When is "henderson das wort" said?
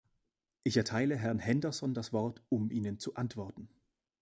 1.37-2.41